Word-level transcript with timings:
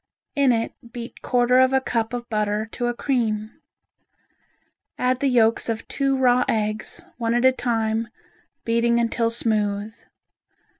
In 0.35 0.51
it 0.51 0.73
beat 0.91 1.21
quarter 1.21 1.59
of 1.59 1.73
a 1.73 1.79
cup 1.79 2.11
of 2.11 2.27
butter 2.27 2.65
to 2.71 2.87
a 2.87 2.93
cream. 2.95 3.61
Add 4.97 5.19
the 5.19 5.27
yolks 5.27 5.69
of 5.69 5.87
two 5.87 6.17
raw 6.17 6.43
eggs, 6.49 7.05
one 7.19 7.35
at 7.35 7.45
a 7.45 7.51
time, 7.51 8.07
beating 8.65 8.99
until 8.99 9.29
smooth. 9.29 9.93